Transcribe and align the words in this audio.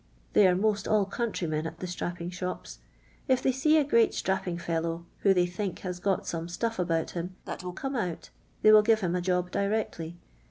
They 0.33 0.47
are 0.47 0.55
most 0.55 0.87
all 0.87 1.05
countrymen 1.05 1.67
at 1.67 1.77
the 1.77 1.85
strapping 1.85 2.31
shops. 2.31 2.79
If 3.27 3.43
they 3.43 3.51
see 3.51 3.77
a 3.77 3.83
great 3.83 4.15
strapping 4.15 4.57
fellow, 4.57 5.05
who 5.19 5.31
they 5.31 5.45
think 5.45 5.77
has 5.81 5.99
got 5.99 6.25
some 6.25 6.47
stuff 6.49 6.79
about 6.79 7.11
him 7.11 7.35
that 7.45 7.63
will 7.63 7.71
come 7.73 7.95
out, 7.95 8.31
they 8.63 8.71
will 8.71 8.81
give 8.81 9.01
him 9.01 9.15
a 9.15 9.21
job 9.21 9.51
directly. 9.51 10.17